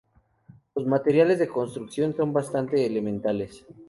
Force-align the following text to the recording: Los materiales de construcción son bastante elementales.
Los 0.73 0.87
materiales 0.87 1.37
de 1.37 1.47
construcción 1.47 2.15
son 2.15 2.33
bastante 2.33 2.87
elementales. 2.87 3.63